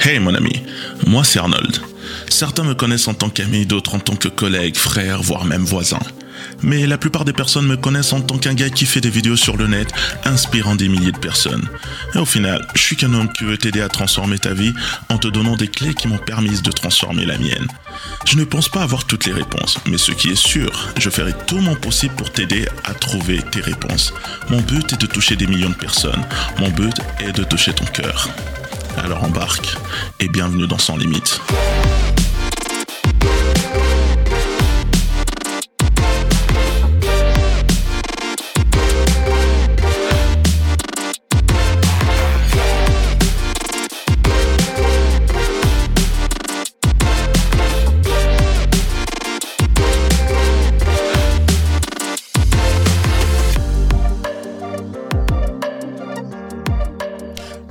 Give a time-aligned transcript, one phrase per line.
[0.00, 0.62] Hey mon ami,
[1.06, 1.80] moi c'est Arnold.
[2.28, 6.00] Certains me connaissent en tant qu'ami, d'autres en tant que collègue, frère, voire même voisin.
[6.62, 9.36] Mais la plupart des personnes me connaissent en tant qu'un gars qui fait des vidéos
[9.36, 9.88] sur le net,
[10.24, 11.68] inspirant des milliers de personnes.
[12.14, 14.74] Et au final, je suis qu'un homme qui veut t'aider à transformer ta vie
[15.08, 17.66] en te donnant des clés qui m'ont permis de transformer la mienne.
[18.24, 21.32] Je ne pense pas avoir toutes les réponses, mais ce qui est sûr, je ferai
[21.46, 24.12] tout mon possible pour t'aider à trouver tes réponses.
[24.48, 26.24] Mon but est de toucher des millions de personnes.
[26.58, 28.28] Mon but est de toucher ton cœur.
[28.96, 29.76] Alors embarque
[30.20, 31.40] et bienvenue dans Sans Limite.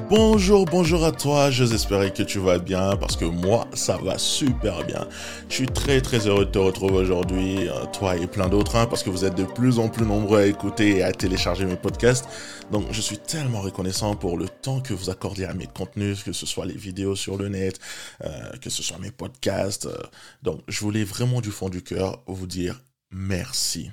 [0.08, 4.86] Bonjour, bonjour à toi, j'espère que tu vas bien parce que moi ça va super
[4.86, 5.08] bien.
[5.50, 8.86] Je suis très très heureux de te retrouver aujourd'hui, euh, toi et plein d'autres, hein,
[8.86, 11.76] parce que vous êtes de plus en plus nombreux à écouter et à télécharger mes
[11.76, 12.26] podcasts.
[12.72, 16.34] Donc je suis tellement reconnaissant pour le temps que vous accordez à mes contenus, que
[16.34, 17.80] ce soit les vidéos sur le net,
[18.24, 18.30] euh,
[18.62, 19.88] que ce soit mes podcasts.
[19.88, 19.98] Euh.
[20.44, 23.90] donc je voulais vraiment du fond du cœur vous dire merci.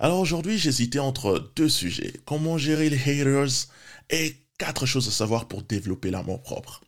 [0.00, 3.68] Alors aujourd'hui j'hésitais entre deux sujets, comment gérer les haters
[4.10, 6.82] et quatre choses à savoir pour développer l'amour propre.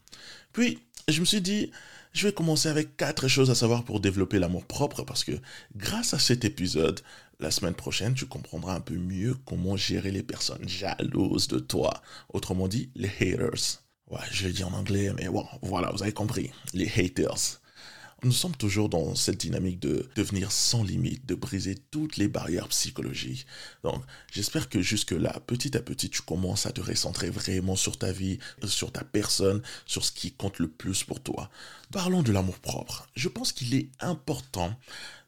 [0.53, 1.73] Puis, je me suis dit,
[2.13, 5.33] je vais commencer avec quatre choses à savoir pour développer l'amour propre parce que
[5.75, 7.01] grâce à cet épisode,
[7.41, 12.01] la semaine prochaine, tu comprendras un peu mieux comment gérer les personnes jalouses de toi.
[12.33, 13.83] Autrement dit, les haters.
[14.09, 16.53] Ouais, je l'ai en anglais, mais bon, voilà, vous avez compris.
[16.75, 17.61] Les haters.
[18.25, 22.69] Nous sommes toujours dans cette dynamique de devenir sans limite, de briser toutes les barrières
[22.69, 23.47] psychologiques.
[23.83, 28.13] Donc, j'espère que jusque-là, petit à petit, tu commences à te recentrer vraiment sur ta
[28.13, 31.51] vie, sur ta personne, sur ce qui compte le plus pour toi.
[31.93, 33.07] Parlons de l'amour propre.
[33.15, 34.75] Je pense qu'il est important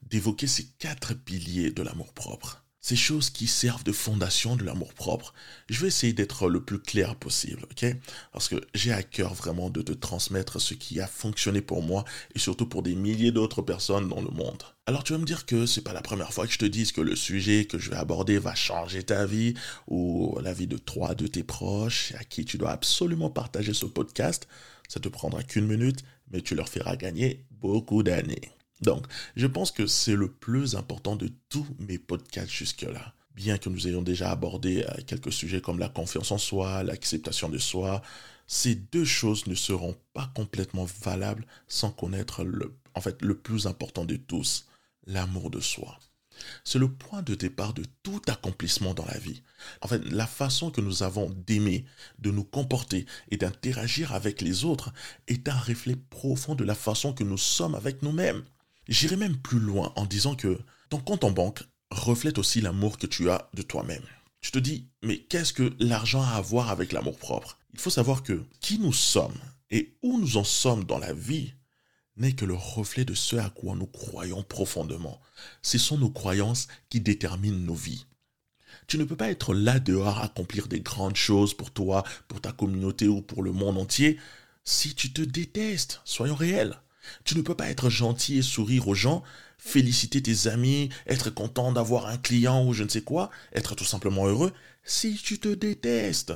[0.08, 4.94] d'évoquer ces quatre piliers de l'amour propre ces choses qui servent de fondation de l'amour
[4.94, 5.34] propre.
[5.68, 7.84] Je vais essayer d'être le plus clair possible, ok?
[8.30, 12.04] Parce que j'ai à cœur vraiment de te transmettre ce qui a fonctionné pour moi
[12.36, 14.62] et surtout pour des milliers d'autres personnes dans le monde.
[14.86, 16.92] Alors tu vas me dire que c'est pas la première fois que je te dise
[16.92, 19.54] que le sujet que je vais aborder va changer ta vie
[19.88, 23.86] ou la vie de trois de tes proches à qui tu dois absolument partager ce
[23.86, 24.46] podcast.
[24.86, 28.55] Ça te prendra qu'une minute, mais tu leur feras gagner beaucoup d'années.
[28.82, 29.06] Donc,
[29.36, 33.14] je pense que c'est le plus important de tous mes podcasts jusque-là.
[33.34, 37.48] Bien que nous ayons déjà abordé euh, quelques sujets comme la confiance en soi, l'acceptation
[37.48, 38.02] de soi,
[38.46, 43.66] ces deux choses ne seront pas complètement valables sans connaître le, en fait, le plus
[43.66, 44.66] important de tous,
[45.06, 45.98] l'amour de soi.
[46.64, 49.42] C'est le point de départ de tout accomplissement dans la vie.
[49.80, 51.86] En fait, la façon que nous avons d'aimer,
[52.18, 54.92] de nous comporter et d'interagir avec les autres
[55.28, 58.44] est un reflet profond de la façon que nous sommes avec nous-mêmes.
[58.88, 63.06] J'irai même plus loin en disant que ton compte en banque reflète aussi l'amour que
[63.06, 64.04] tu as de toi-même.
[64.40, 67.58] Tu te dis, mais qu'est-ce que l'argent a à voir avec l'amour propre?
[67.72, 69.38] Il faut savoir que qui nous sommes
[69.70, 71.54] et où nous en sommes dans la vie
[72.16, 75.20] n'est que le reflet de ce à quoi nous croyons profondément.
[75.62, 78.06] Ce sont nos croyances qui déterminent nos vies.
[78.86, 82.40] Tu ne peux pas être là dehors à accomplir des grandes choses pour toi, pour
[82.40, 84.18] ta communauté ou pour le monde entier
[84.64, 86.00] si tu te détestes.
[86.04, 86.78] Soyons réels.
[87.24, 89.22] Tu ne peux pas être gentil et sourire aux gens,
[89.58, 93.84] féliciter tes amis, être content d'avoir un client ou je ne sais quoi, être tout
[93.84, 94.52] simplement heureux,
[94.84, 96.32] si tu te détestes.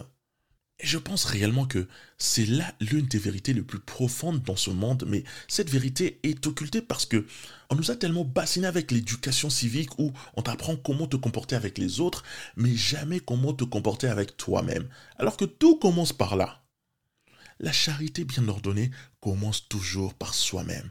[0.83, 1.87] Et je pense réellement que
[2.17, 6.47] c'est là l'une des vérités les plus profondes dans ce monde, mais cette vérité est
[6.47, 7.27] occultée parce que
[7.69, 11.77] on nous a tellement bassiné avec l'éducation civique où on t'apprend comment te comporter avec
[11.77, 12.25] les autres,
[12.57, 14.89] mais jamais comment te comporter avec toi-même.
[15.19, 16.63] Alors que tout commence par là.
[17.63, 18.91] La charité bien ordonnée
[19.21, 20.91] commence toujours par soi-même.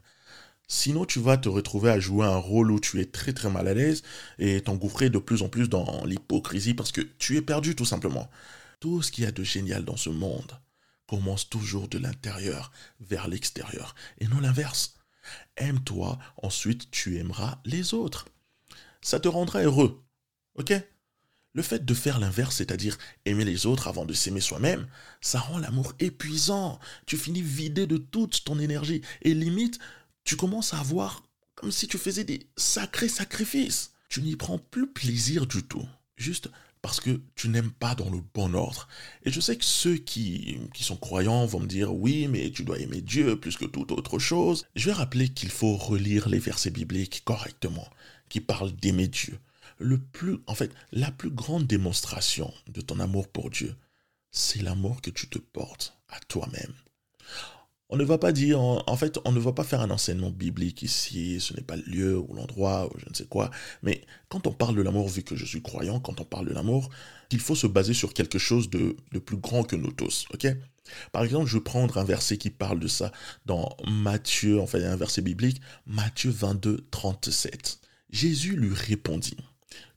[0.67, 3.67] Sinon, tu vas te retrouver à jouer un rôle où tu es très très mal
[3.67, 4.03] à l'aise
[4.37, 8.29] et t'engouffrer de plus en plus dans l'hypocrisie parce que tu es perdu tout simplement.
[8.79, 10.59] Tout ce qu'il y a de génial dans ce monde
[11.07, 14.93] commence toujours de l'intérieur vers l'extérieur et non l'inverse.
[15.57, 18.27] Aime-toi, ensuite tu aimeras les autres.
[19.01, 20.03] Ça te rendra heureux.
[20.53, 20.71] Ok?
[21.59, 24.87] Le fait de faire l'inverse, c'est-à-dire aimer les autres avant de s'aimer soi-même,
[25.19, 26.79] ça rend l'amour épuisant.
[27.05, 29.01] Tu finis vidé de toute ton énergie.
[29.23, 29.77] Et limite,
[30.23, 31.21] tu commences à voir
[31.55, 33.91] comme si tu faisais des sacrés sacrifices.
[34.07, 35.85] Tu n'y prends plus plaisir du tout.
[36.15, 36.49] Juste
[36.81, 38.87] parce que tu n'aimes pas dans le bon ordre.
[39.25, 42.63] Et je sais que ceux qui, qui sont croyants vont me dire oui, mais tu
[42.63, 44.65] dois aimer Dieu plus que toute autre chose.
[44.77, 47.89] Je vais rappeler qu'il faut relire les versets bibliques correctement,
[48.29, 49.37] qui parlent d'aimer Dieu.
[49.79, 53.75] Le plus, en fait, la plus grande démonstration de ton amour pour Dieu,
[54.29, 56.73] c'est l'amour que tu te portes à toi-même.
[57.91, 60.83] On ne va pas dire, en, fait, on ne va pas faire un enseignement biblique
[60.83, 63.49] ici, ce n'est pas le lieu ou l'endroit ou je ne sais quoi,
[63.81, 66.53] mais quand on parle de l'amour, vu que je suis croyant, quand on parle de
[66.53, 66.91] l'amour,
[67.31, 68.95] il faut se baser sur quelque chose de,
[69.25, 70.47] plus grand que nous tous, ok?
[71.11, 73.11] Par exemple, je vais prendre un verset qui parle de ça
[73.47, 77.79] dans Matthieu, enfin un verset biblique, Matthieu 22, 37.
[78.11, 79.37] Jésus lui répondit,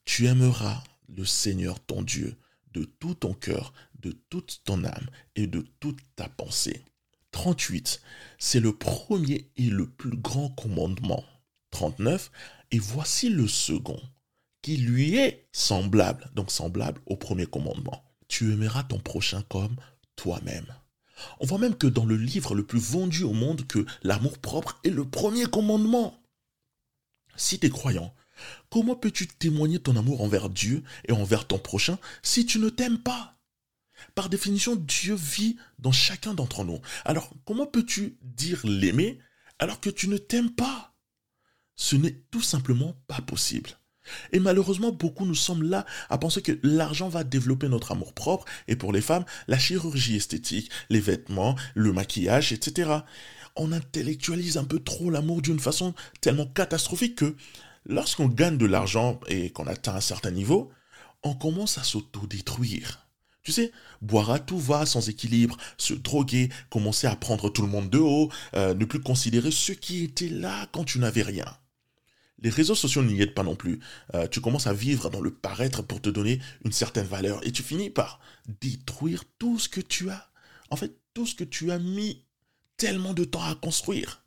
[0.04, 2.37] Tu aimeras le Seigneur ton Dieu
[2.72, 5.06] de tout ton cœur, de toute ton âme
[5.37, 6.84] et de toute ta pensée.
[7.32, 8.00] 38,
[8.38, 11.25] c'est le premier et le plus grand commandement.
[11.70, 12.31] 39,
[12.70, 14.00] et voici le second,
[14.60, 18.05] qui lui est semblable, donc semblable au premier commandement.
[18.28, 19.76] Tu aimeras ton prochain comme
[20.16, 20.66] toi-même.
[21.40, 24.78] On voit même que dans le livre le plus vendu au monde, que l'amour propre
[24.84, 26.19] est le premier commandement.
[27.37, 28.14] Si tu es croyant,
[28.70, 32.98] comment peux-tu témoigner ton amour envers Dieu et envers ton prochain si tu ne t'aimes
[32.98, 33.36] pas?
[34.14, 36.80] Par définition, Dieu vit dans chacun d'entre nous.
[37.04, 39.18] Alors, comment peux-tu dire l'aimer
[39.58, 40.94] alors que tu ne t'aimes pas?
[41.76, 43.70] Ce n'est tout simplement pas possible.
[44.32, 48.44] Et malheureusement, beaucoup nous sommes là à penser que l'argent va développer notre amour propre,
[48.66, 52.90] et pour les femmes, la chirurgie esthétique, les vêtements, le maquillage, etc.
[53.54, 57.36] On intellectualise un peu trop l'amour d'une façon tellement catastrophique que
[57.87, 60.70] lorsqu'on gagne de l'argent et qu'on atteint un certain niveau,
[61.23, 63.06] on commence à s'autodétruire.
[63.43, 67.69] Tu sais, boire à tout va, sans équilibre, se droguer, commencer à prendre tout le
[67.69, 71.46] monde de haut, euh, ne plus considérer ceux qui étaient là quand tu n'avais rien.
[72.38, 73.81] Les réseaux sociaux n'y aident pas non plus.
[74.14, 77.52] Euh, tu commences à vivre dans le paraître pour te donner une certaine valeur et
[77.52, 78.20] tu finis par
[78.61, 80.31] détruire tout ce que tu as.
[80.70, 82.25] En fait, tout ce que tu as mis
[82.76, 84.21] tellement de temps à construire.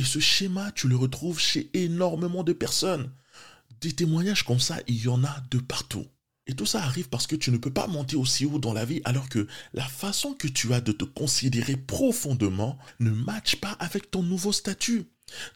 [0.00, 3.12] Et ce schéma, tu le retrouves chez énormément de personnes.
[3.82, 6.06] Des témoignages comme ça, il y en a de partout.
[6.46, 8.86] Et tout ça arrive parce que tu ne peux pas monter aussi haut dans la
[8.86, 13.72] vie alors que la façon que tu as de te considérer profondément ne matche pas
[13.72, 15.04] avec ton nouveau statut.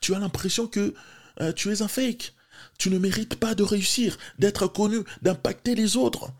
[0.02, 0.94] Tu as l'impression que
[1.40, 2.34] euh, tu es un fake.
[2.78, 6.30] Tu ne mérites pas de réussir, d'être connu, d'impacter les autres.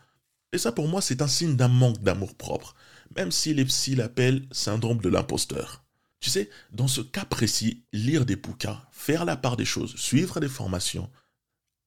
[0.53, 2.75] Et ça pour moi c'est un signe d'un manque d'amour propre,
[3.17, 5.84] même si les psys l'appellent syndrome de l'imposteur.
[6.25, 10.41] Tu sais, dans ce cas précis, lire des bouquins, faire la part des choses, suivre
[10.41, 11.11] des formations,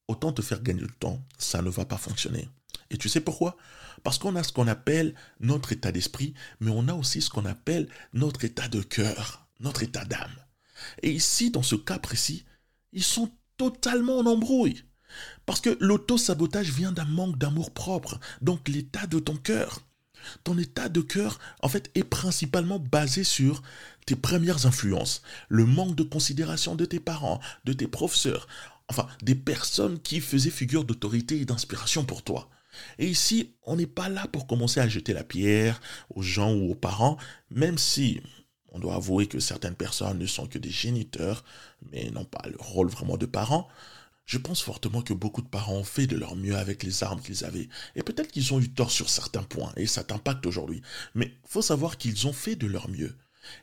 [0.07, 2.47] autant te faire gagner du temps, ça ne va pas fonctionner.
[2.91, 3.57] Et tu sais pourquoi?
[4.03, 7.45] Parce qu'on a ce qu'on appelle notre état d'esprit, mais on a aussi ce qu'on
[7.45, 10.35] appelle notre état de cœur, notre état d'âme.
[11.01, 12.45] Et ici, dans ce cas précis,
[12.93, 14.83] ils sont totalement en embrouille.
[15.47, 19.81] Parce que l'auto-sabotage vient d'un manque d'amour propre, donc l'état de ton cœur.
[20.43, 23.61] Ton état de cœur, en fait, est principalement basé sur
[24.07, 28.47] tes premières influences, le manque de considération de tes parents, de tes professeurs,
[28.87, 32.49] enfin, des personnes qui faisaient figure d'autorité et d'inspiration pour toi.
[32.99, 35.81] Et ici, on n'est pas là pour commencer à jeter la pierre
[36.15, 37.17] aux gens ou aux parents,
[37.51, 38.21] même si
[38.69, 41.43] on doit avouer que certaines personnes ne sont que des géniteurs,
[41.91, 43.67] mais n'ont pas le rôle vraiment de parents.
[44.25, 47.21] Je pense fortement que beaucoup de parents ont fait de leur mieux avec les armes
[47.21, 47.67] qu'ils avaient.
[47.95, 50.81] Et peut-être qu'ils ont eu tort sur certains points, et ça t'impacte aujourd'hui.
[51.13, 53.13] Mais faut savoir qu'ils ont fait de leur mieux.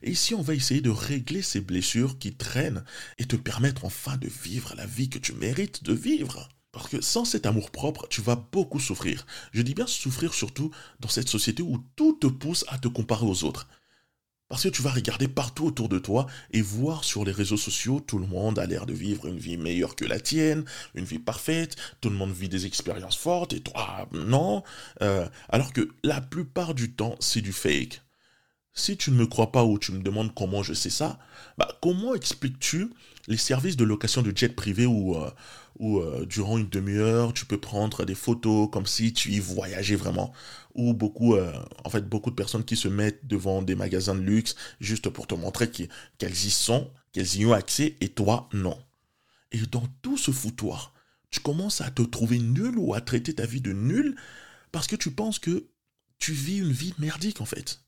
[0.02, 2.84] Et ici, on va essayer de régler ces blessures qui traînent
[3.18, 6.48] et te permettre enfin de vivre la vie que tu mérites de vivre?
[6.72, 9.26] Parce que sans cet amour propre, tu vas beaucoup souffrir.
[9.52, 13.26] Je dis bien souffrir surtout dans cette société où tout te pousse à te comparer
[13.26, 13.68] aux autres.
[14.48, 18.00] Parce que tu vas regarder partout autour de toi et voir sur les réseaux sociaux,
[18.00, 20.64] tout le monde a l'air de vivre une vie meilleure que la tienne,
[20.94, 24.62] une vie parfaite, tout le monde vit des expériences fortes et toi, non.
[25.00, 28.03] Euh, alors que la plupart du temps, c'est du fake.
[28.76, 31.18] Si tu ne me crois pas ou tu me demandes comment je sais ça,
[31.58, 32.90] bah comment expliques-tu
[33.28, 35.30] les services de location de jet privé où, euh,
[35.80, 40.32] euh, durant une demi-heure tu peux prendre des photos comme si tu y voyageais vraiment?
[40.74, 41.52] Ou beaucoup euh,
[41.84, 45.28] en fait beaucoup de personnes qui se mettent devant des magasins de luxe juste pour
[45.28, 48.76] te montrer qu'elles y sont, qu'elles y ont accès et toi non.
[49.52, 50.92] Et dans tout ce foutoir,
[51.30, 54.16] tu commences à te trouver nul ou à traiter ta vie de nul
[54.72, 55.68] parce que tu penses que
[56.18, 57.83] tu vis une vie merdique en fait.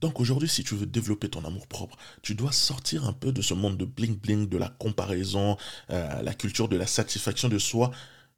[0.00, 3.42] Donc aujourd'hui, si tu veux développer ton amour propre, tu dois sortir un peu de
[3.42, 5.56] ce monde de bling-bling, de la comparaison,
[5.90, 7.90] euh, la culture de la satisfaction de soi,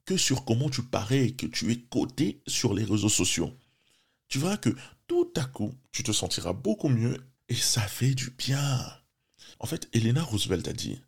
[0.05, 3.53] que sur comment tu parais et que tu es coté sur les réseaux sociaux.
[4.29, 4.75] Tu verras que
[5.07, 7.17] tout à coup, tu te sentiras beaucoup mieux
[7.49, 8.81] et ça fait du bien.
[9.61, 11.01] En fait, Elena Roosevelt a dit,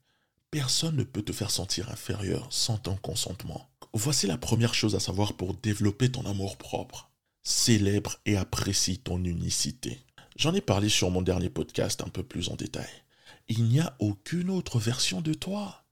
[0.50, 3.68] Personne ne peut te faire sentir inférieur sans ton consentement.
[3.92, 7.10] Voici la première chose à savoir pour développer ton amour propre.
[7.42, 10.03] Célèbre et apprécie ton unicité.
[10.36, 12.88] J'en ai parlé sur mon dernier podcast un peu plus en détail.
[13.48, 15.84] Il n'y a aucune autre version de toi.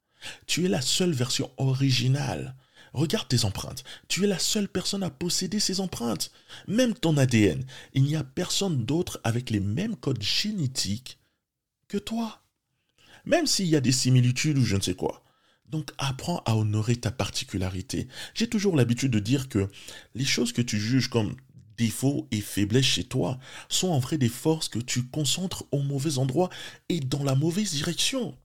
[0.46, 2.56] Tu es la seule version originale.
[2.92, 3.84] Regarde tes empreintes.
[4.08, 6.32] Tu es la seule personne à posséder ces empreintes.
[6.66, 7.64] Même ton ADN.
[7.94, 11.18] Il n'y a personne d'autre avec les mêmes codes génétiques
[11.86, 12.42] que toi.
[13.24, 15.22] Même s'il y a des similitudes ou je ne sais quoi.
[15.66, 18.08] Donc apprends à honorer ta particularité.
[18.34, 19.70] J'ai toujours l'habitude de dire que
[20.14, 21.36] les choses que tu juges comme
[21.76, 23.38] défauts et faiblesses chez toi
[23.68, 26.50] sont en vrai des forces que tu concentres au mauvais endroit
[26.88, 28.36] et dans la mauvaise direction.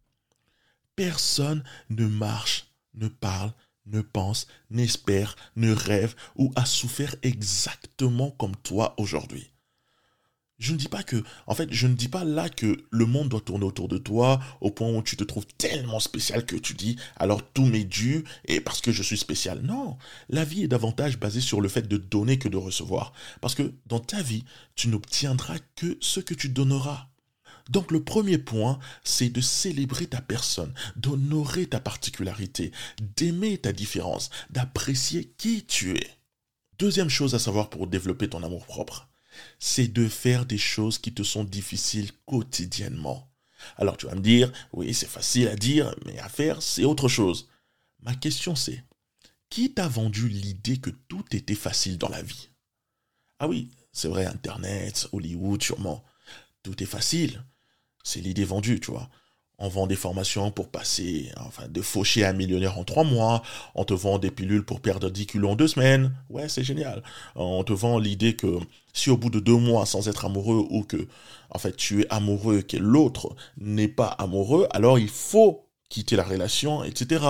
[0.95, 3.53] Personne ne marche, ne parle,
[3.85, 9.51] ne pense, n'espère, ne rêve ou a souffert exactement comme toi aujourd'hui.
[10.59, 13.29] Je ne dis pas que, en fait, je ne dis pas là que le monde
[13.29, 16.73] doit tourner autour de toi au point où tu te trouves tellement spécial que tu
[16.73, 19.61] dis alors tout m'est dû et parce que je suis spécial.
[19.61, 19.97] Non,
[20.29, 23.13] la vie est davantage basée sur le fait de donner que de recevoir.
[23.39, 24.45] Parce que dans ta vie,
[24.75, 27.07] tu n'obtiendras que ce que tu donneras.
[27.69, 32.71] Donc le premier point, c'est de célébrer ta personne, d'honorer ta particularité,
[33.15, 36.17] d'aimer ta différence, d'apprécier qui tu es.
[36.79, 39.07] Deuxième chose à savoir pour développer ton amour propre
[39.59, 43.31] c'est de faire des choses qui te sont difficiles quotidiennement.
[43.77, 47.07] Alors tu vas me dire, oui, c'est facile à dire, mais à faire, c'est autre
[47.07, 47.49] chose.
[48.01, 48.83] Ma question c'est,
[49.49, 52.49] qui t'a vendu l'idée que tout était facile dans la vie?
[53.39, 56.03] Ah oui, c'est vrai, Internet, Hollywood, sûrement.
[56.63, 57.43] Tout est facile.
[58.03, 59.09] C'est l'idée vendue, tu vois
[59.59, 63.41] on vend des formations pour passer, enfin, de faucher un millionnaire en trois mois.
[63.73, 66.13] On te vend des pilules pour perdre 10 kilos en deux semaines.
[66.29, 67.01] Ouais, c'est génial.
[67.35, 68.59] On te vend l'idée que
[68.93, 71.07] si au bout de deux mois sans être amoureux ou que,
[71.49, 76.15] en fait, tu es amoureux et que l'autre n'est pas amoureux, alors il faut quitter
[76.15, 77.25] la relation, etc.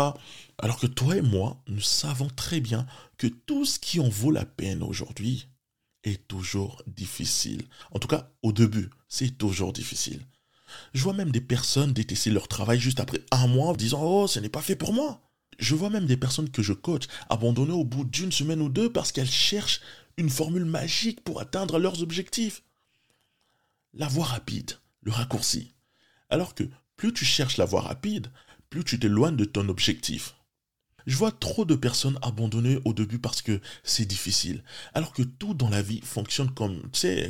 [0.57, 4.31] Alors que toi et moi, nous savons très bien que tout ce qui en vaut
[4.31, 5.47] la peine aujourd'hui
[6.03, 7.63] est toujours difficile.
[7.91, 10.21] En tout cas, au début, c'est toujours difficile.
[10.93, 14.27] Je vois même des personnes détester leur travail juste après un mois en disant Oh,
[14.27, 15.21] ce n'est pas fait pour moi.
[15.59, 18.91] Je vois même des personnes que je coach abandonner au bout d'une semaine ou deux
[18.91, 19.81] parce qu'elles cherchent
[20.17, 22.63] une formule magique pour atteindre leurs objectifs.
[23.93, 25.73] La voie rapide, le raccourci.
[26.29, 26.63] Alors que
[26.95, 28.27] plus tu cherches la voie rapide,
[28.69, 30.35] plus tu t'éloignes de ton objectif.
[31.05, 34.61] Je vois trop de personnes abandonner au début parce que c'est difficile,
[34.93, 36.81] alors que tout dans la vie fonctionne comme,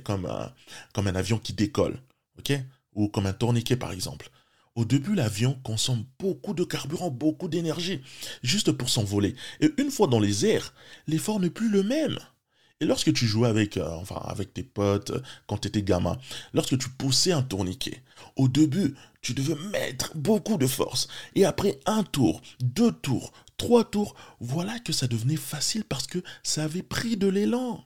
[0.03, 0.51] comme un,
[0.93, 2.01] comme un avion qui décolle.
[2.39, 2.53] ok?
[2.97, 4.29] Ou comme un tourniquet par exemple.
[4.75, 8.01] Au début, l'avion consomme beaucoup de carburant, beaucoup d'énergie,
[8.43, 9.35] juste pour s'envoler.
[9.59, 10.73] Et une fois dans les airs,
[11.07, 12.19] l'effort n'est plus le même.
[12.79, 16.17] Et lorsque tu jouais avec, euh, enfin, avec tes potes euh, quand tu étais gamin,
[16.53, 18.03] lorsque tu poussais un tourniquet,
[18.35, 21.07] au début, tu devais mettre beaucoup de force.
[21.33, 26.19] Et après un tour, deux tours, trois tours, voilà que ça devenait facile parce que
[26.43, 27.83] ça avait pris de l'élan.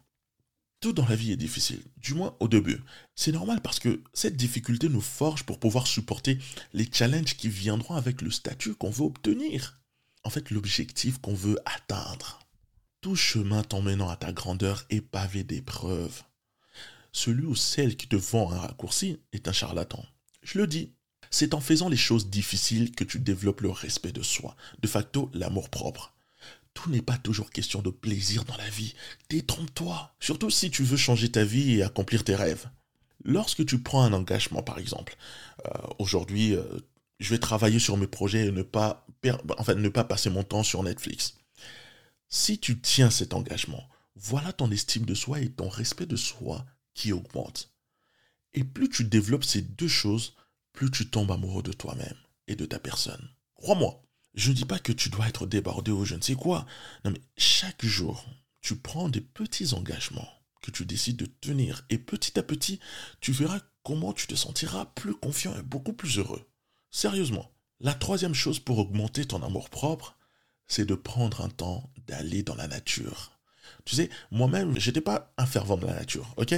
[0.81, 2.81] Tout dans la vie est difficile, du moins au début.
[3.15, 6.39] C'est normal parce que cette difficulté nous forge pour pouvoir supporter
[6.73, 9.79] les challenges qui viendront avec le statut qu'on veut obtenir.
[10.23, 12.39] En fait, l'objectif qu'on veut atteindre.
[12.99, 16.23] Tout chemin t'emmenant à ta grandeur est pavé d'épreuves.
[17.11, 20.03] Celui ou celle qui te vend un raccourci est un charlatan.
[20.41, 20.93] Je le dis,
[21.29, 25.29] c'est en faisant les choses difficiles que tu développes le respect de soi, de facto
[25.35, 26.15] l'amour propre
[26.73, 28.95] tout n'est pas toujours question de plaisir dans la vie.
[29.29, 30.13] Détrompe-toi.
[30.19, 32.69] Surtout si tu veux changer ta vie et accomplir tes rêves.
[33.23, 35.15] Lorsque tu prends un engagement, par exemple,
[35.65, 36.63] euh, aujourd'hui, euh,
[37.19, 39.05] je vais travailler sur mes projets et ne pas,
[39.57, 41.35] enfin, ne pas passer mon temps sur Netflix.
[42.29, 46.65] Si tu tiens cet engagement, voilà ton estime de soi et ton respect de soi
[46.93, 47.71] qui augmente.
[48.53, 50.35] Et plus tu développes ces deux choses,
[50.73, 53.29] plus tu tombes amoureux de toi-même et de ta personne.
[53.55, 54.01] Crois-moi,
[54.33, 56.65] je ne dis pas que tu dois être débordé ou je ne sais quoi?
[57.03, 58.25] Non, mais chaque jour,
[58.61, 60.29] tu prends des petits engagements
[60.61, 61.85] que tu décides de tenir.
[61.89, 62.79] Et petit à petit,
[63.19, 66.47] tu verras comment tu te sentiras plus confiant et beaucoup plus heureux.
[66.91, 67.51] Sérieusement.
[67.79, 70.15] La troisième chose pour augmenter ton amour propre,
[70.67, 73.31] c'est de prendre un temps d'aller dans la nature.
[73.85, 76.53] Tu sais, moi-même, j'étais pas un fervent de la nature, ok?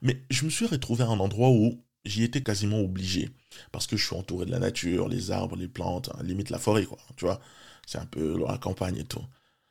[0.00, 3.30] Mais je me suis retrouvé à un endroit où j'y étais quasiment obligé.
[3.72, 6.58] Parce que je suis entouré de la nature, les arbres, les plantes, hein, limite la
[6.58, 6.98] forêt, quoi.
[7.16, 7.40] Tu vois,
[7.86, 9.24] c'est un peu la campagne et tout.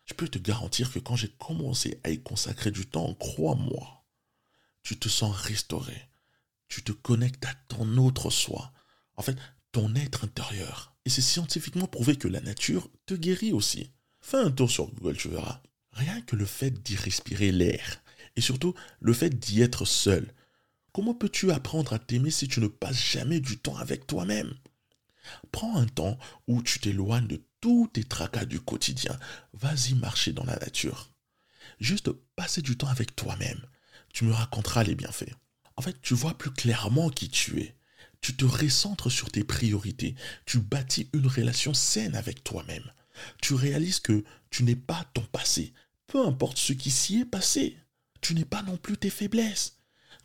[0.06, 4.04] Je peux te garantir que quand j'ai commencé à y consacrer du temps, crois-moi,
[4.84, 6.10] tu te sens restauré.
[6.68, 8.72] Tu te connectes à ton autre soi.
[9.16, 9.38] En fait,
[9.72, 10.96] ton être intérieur.
[11.06, 13.92] Et c'est scientifiquement prouvé que la nature te guérit aussi.
[14.20, 15.62] Fais un tour sur Google, tu verras.
[15.94, 18.02] Rien que le fait d'y respirer l'air,
[18.36, 20.34] et surtout le fait d'y être seul,
[20.94, 24.54] Comment peux-tu apprendre à t'aimer si tu ne passes jamais du temps avec toi-même?
[25.52, 26.18] Prends un temps
[26.48, 29.18] où tu t'éloignes de tous tes tracas du quotidien.
[29.54, 31.12] Vas-y marcher dans la nature.
[31.80, 33.62] Juste passer du temps avec toi-même.
[34.14, 35.34] Tu me raconteras les bienfaits.
[35.76, 37.76] En fait, tu vois plus clairement qui tu es.
[38.22, 40.16] Tu te recentres sur tes priorités.
[40.46, 42.92] Tu bâtis une relation saine avec toi-même.
[43.42, 45.74] Tu réalises que tu n'es pas ton passé,
[46.08, 47.78] peu importe ce qui s'y est passé.
[48.22, 49.79] Tu n'es pas non plus tes faiblesses.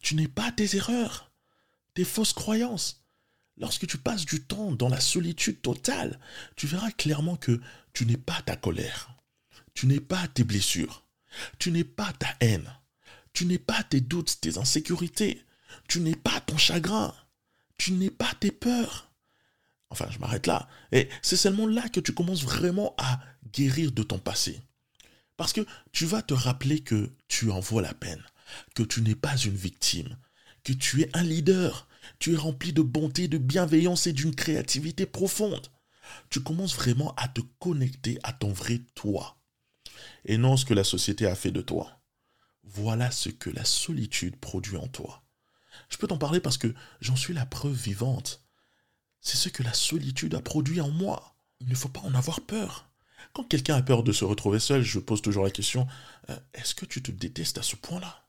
[0.04, 1.32] Tu n'es pas tes erreurs,
[1.94, 3.06] tes fausses croyances.
[3.56, 6.20] Lorsque tu passes du temps dans la solitude totale,
[6.56, 7.58] tu verras clairement que
[7.94, 9.16] tu n'es pas ta colère,
[9.72, 11.06] tu n'es pas tes blessures,
[11.58, 12.70] tu n'es pas ta haine,
[13.32, 15.42] tu n'es pas tes doutes, tes insécurités,
[15.88, 17.14] tu n'es pas ton chagrin,
[17.78, 19.10] tu n'es pas tes peurs.
[19.88, 20.68] Enfin, je m'arrête là.
[20.92, 23.22] Et c'est seulement là que tu commences vraiment à
[23.54, 24.60] guérir de ton passé.
[25.38, 28.22] Parce que tu vas te rappeler que tu en vaux la peine,
[28.74, 30.16] que tu n'es pas une victime,
[30.62, 35.06] que tu es un leader, tu es rempli de bonté, de bienveillance et d'une créativité
[35.06, 35.68] profonde.
[36.30, 39.38] Tu commences vraiment à te connecter à ton vrai toi.
[40.24, 42.00] Et non ce que la société a fait de toi.
[42.62, 45.24] Voilà ce que la solitude produit en toi.
[45.88, 48.44] Je peux t'en parler parce que j'en suis la preuve vivante.
[49.20, 51.36] C'est ce que la solitude a produit en moi.
[51.60, 52.90] Il ne faut pas en avoir peur.
[53.32, 55.86] Quand quelqu'un a peur de se retrouver seul, je pose toujours la question,
[56.30, 58.23] euh, est-ce que tu te détestes à ce point-là?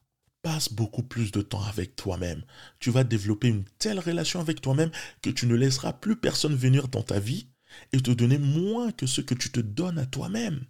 [0.45, 2.43] Passe beaucoup plus de temps avec toi-même.
[2.79, 4.91] Tu vas développer une telle relation avec toi-même
[5.23, 7.47] que tu ne laisseras plus personne venir dans ta vie
[7.93, 10.63] et te donner moins que ce que tu te donnes à toi-même.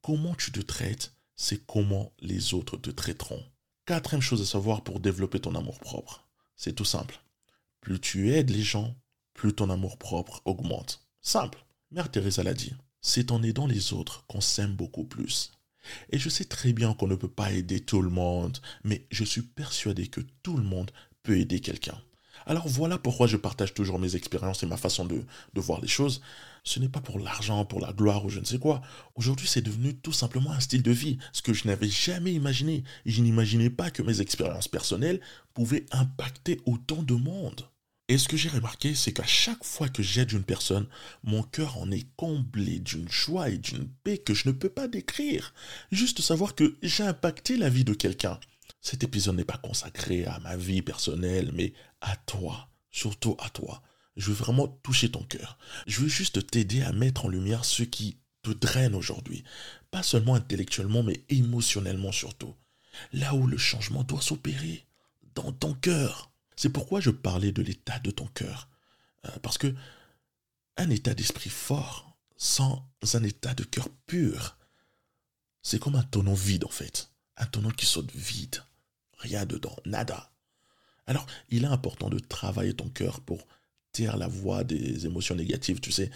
[0.00, 3.42] Comment tu te traites, c'est comment les autres te traiteront.
[3.84, 7.20] Quatrième chose à savoir pour développer ton amour-propre, c'est tout simple.
[7.80, 8.94] Plus tu aides les gens,
[9.34, 11.04] plus ton amour-propre augmente.
[11.20, 11.66] Simple.
[11.90, 12.74] Mère Teresa l'a dit.
[13.00, 15.50] C'est en aidant les autres qu'on s'aime beaucoup plus.
[16.10, 19.24] Et je sais très bien qu'on ne peut pas aider tout le monde, mais je
[19.24, 20.90] suis persuadé que tout le monde
[21.22, 22.00] peut aider quelqu'un.
[22.44, 25.24] Alors voilà pourquoi je partage toujours mes expériences et ma façon de,
[25.56, 26.20] voir les choses.
[26.62, 28.82] Ce n'est pas pour l'argent, pour la gloire ou je ne sais quoi.
[29.14, 32.84] Aujourd'hui, c'est devenu tout simplement un style de vie, ce que je n'avais jamais imaginé.
[33.04, 35.20] Et je n'imaginais pas que mes expériences personnelles
[35.54, 37.68] pouvaient impacter autant de monde.
[38.08, 40.86] Et ce que j'ai remarqué, c'est qu'à chaque fois que j'aide une personne,
[41.24, 44.86] mon cœur en est comblé d'une joie et d'une paix que je ne peux pas
[44.86, 45.52] décrire.
[45.90, 48.38] Juste savoir que j'ai impacté la vie de quelqu'un.
[48.80, 53.82] Cet épisode n'est pas consacré à ma vie personnelle, mais à toi, surtout à toi.
[54.16, 55.58] Je veux vraiment toucher ton cœur.
[55.88, 59.42] Je veux juste t'aider à mettre en lumière ce qui te draine aujourd'hui.
[59.90, 62.54] Pas seulement intellectuellement, mais émotionnellement surtout.
[63.12, 64.86] Là où le changement doit s'opérer,
[65.34, 66.30] dans ton cœur.
[66.56, 68.68] C'est pourquoi je parlais de l'état de ton cœur.
[69.26, 69.74] Euh, parce que
[70.76, 74.56] un état d'esprit fort sans un état de cœur pur,
[75.62, 77.10] c'est comme un tonneau vide en fait.
[77.36, 78.62] Un tonneau qui saute vide.
[79.18, 80.30] Rien dedans, nada.
[81.06, 83.46] Alors, il est important de travailler ton cœur pour
[83.92, 86.10] taire la voix des émotions négatives, tu sais,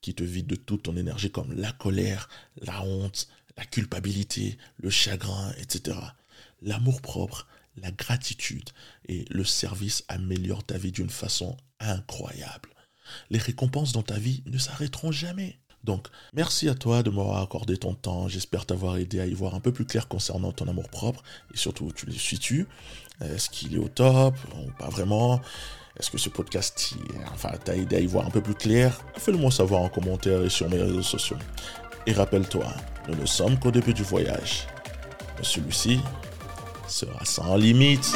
[0.00, 2.28] qui te vident de toute ton énergie comme la colère,
[2.60, 5.98] la honte, la culpabilité, le chagrin, etc.
[6.62, 8.70] L'amour propre, la gratitude
[9.08, 12.70] et le service améliorent ta vie d'une façon incroyable.
[13.30, 15.58] Les récompenses dans ta vie ne s'arrêteront jamais.
[15.82, 18.26] Donc, merci à toi de m'avoir accordé ton temps.
[18.26, 21.22] J'espère t'avoir aidé à y voir un peu plus clair concernant ton amour propre.
[21.52, 22.66] Et surtout, tu le suis-tu
[23.20, 25.42] Est-ce qu'il est au top ou pas vraiment?
[25.98, 26.94] Est-ce que ce podcast
[27.32, 28.98] enfin, t'a aidé à y voir un peu plus clair?
[29.16, 31.36] Fais-le moi savoir en commentaire et sur mes réseaux sociaux.
[32.06, 32.66] Et rappelle-toi,
[33.08, 34.66] nous ne sommes qu'au début du voyage.
[35.42, 36.00] Celui-ci
[36.88, 38.14] sera sans limite.